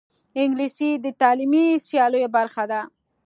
[0.41, 2.81] انګلیسي د تعلیمي سیالیو برخه ده